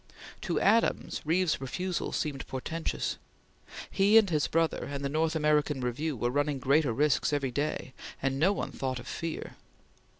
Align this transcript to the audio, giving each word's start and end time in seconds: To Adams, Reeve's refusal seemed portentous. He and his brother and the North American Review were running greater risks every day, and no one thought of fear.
To 0.41 0.59
Adams, 0.59 1.21
Reeve's 1.25 1.61
refusal 1.61 2.11
seemed 2.11 2.47
portentous. 2.47 3.19
He 3.91 4.17
and 4.17 4.27
his 4.31 4.47
brother 4.47 4.85
and 4.85 5.05
the 5.05 5.09
North 5.09 5.35
American 5.35 5.79
Review 5.81 6.17
were 6.17 6.31
running 6.31 6.57
greater 6.57 6.91
risks 6.91 7.31
every 7.31 7.51
day, 7.51 7.93
and 8.19 8.39
no 8.39 8.51
one 8.51 8.71
thought 8.71 8.97
of 8.97 9.05
fear. 9.07 9.57